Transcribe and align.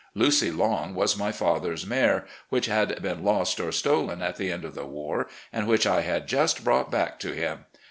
"Lucy 0.15 0.49
Long" 0.49 0.95
was 0.95 1.15
my 1.15 1.31
father's 1.31 1.85
mare, 1.85 2.25
which 2.49 2.65
had 2.65 2.99
been 3.03 3.23
lost 3.23 3.59
or 3.59 3.71
stolen 3.71 4.19
at 4.23 4.35
the 4.35 4.51
end 4.51 4.65
of 4.65 4.73
the 4.73 4.83
war, 4.87 5.27
and 5.53 5.67
which 5.67 5.85
I 5.85 6.01
had 6.01 6.25
just 6.27 6.63
brought 6.63 6.89
back 6.89 7.19
to 7.19 7.33
him. 7.33 7.65